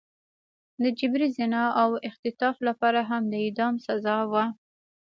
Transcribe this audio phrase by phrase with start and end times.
[0.81, 4.45] د جبري زنا او اختطاف لپاره هم د اعدام سزا وه.